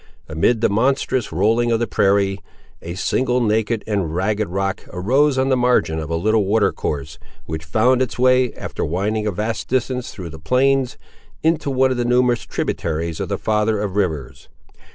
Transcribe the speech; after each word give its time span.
Amid 0.27 0.61
the 0.61 0.67
monotonous 0.67 1.31
rolling 1.31 1.71
of 1.71 1.79
the 1.79 1.85
prairie, 1.85 2.39
a 2.81 2.95
single 2.95 3.39
naked 3.39 3.83
and 3.85 4.15
ragged 4.15 4.47
rock 4.49 4.81
arose 4.91 5.37
on 5.37 5.49
the 5.49 5.55
margin 5.55 5.99
of 5.99 6.09
a 6.09 6.15
little 6.15 6.43
watercourse, 6.43 7.19
which 7.45 7.63
found 7.63 8.01
its 8.01 8.17
way, 8.17 8.51
after 8.55 8.83
winding 8.83 9.27
a 9.27 9.31
vast 9.31 9.67
distance 9.67 10.09
through 10.11 10.31
the 10.31 10.39
plains, 10.39 10.97
into 11.43 11.69
one 11.69 11.91
of 11.91 11.97
the 11.97 12.03
numerous 12.03 12.47
tributaries 12.47 13.19
of 13.19 13.29
the 13.29 13.37
Father 13.37 13.79
of 13.79 13.95
Rivers. 13.95 14.49